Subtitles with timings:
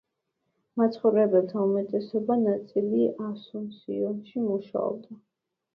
[0.81, 5.19] მაცხოვრებელთა უმეტესი ნაწილი ასუნსიონში მუშაობს.